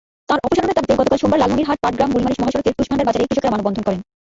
তাঁর 0.29 0.39
অপসারণের 0.45 0.77
দাবিতে 0.77 0.99
গতকাল 1.01 1.19
সোমবার 1.21 1.41
লালমনিরহাট-পাটগ্রাম-বুড়িমারী 1.41 2.37
মহাসড়কের 2.41 2.75
তুষভান্ডার 2.77 3.07
বাজারে 3.07 3.29
কৃষকেরা 3.29 3.53
মানববন্ধন 3.53 3.83
করেন। 3.85 4.01